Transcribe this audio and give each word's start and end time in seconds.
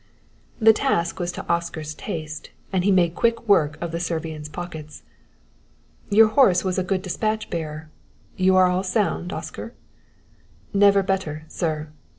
The 0.59 0.73
task 0.73 1.19
was 1.19 1.31
to 1.33 1.47
Oscar's 1.47 1.93
taste, 1.93 2.49
and 2.73 2.83
he 2.83 2.91
made 2.91 3.13
quick 3.13 3.47
work 3.47 3.79
of 3.79 3.91
the 3.91 3.99
Servian's 3.99 4.49
pockets. 4.49 5.03
"Your 6.09 6.29
horse 6.29 6.63
was 6.63 6.79
a 6.79 6.83
good 6.83 7.03
despatch 7.03 7.51
bearer. 7.51 7.91
You 8.35 8.55
are 8.55 8.65
all 8.65 8.81
sound, 8.81 9.31
Oscar?" 9.31 9.75
"Never 10.73 11.03
better, 11.03 11.43
sir. 11.49 11.89